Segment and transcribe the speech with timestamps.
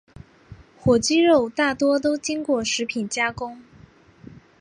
[0.79, 3.61] 火鸡肉大多都经过食品加工。